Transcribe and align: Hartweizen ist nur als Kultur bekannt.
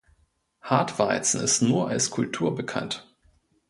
Hartweizen 0.63 1.41
ist 1.43 1.61
nur 1.61 1.89
als 1.89 2.09
Kultur 2.09 2.55
bekannt. 2.55 3.07